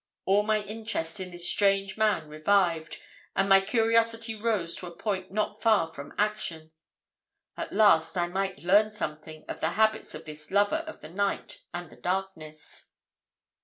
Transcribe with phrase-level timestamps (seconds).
[0.25, 2.97] All my interest in this strange man revived,
[3.35, 6.71] and my curiosity rose to a point not far from action.
[7.55, 11.61] At last I might learn something of the habits of this lover of the night
[11.71, 12.89] and the darkness.